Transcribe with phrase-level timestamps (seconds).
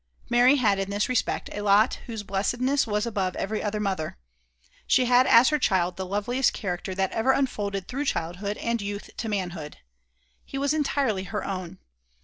[0.31, 4.17] Mary had in this respect a lot whose blessedness was above every other mother.
[4.87, 9.11] She had as her child the loveliest character that ever unfolded through childhood and youth
[9.17, 9.77] to manhood.
[10.43, 11.77] He was entirely her own.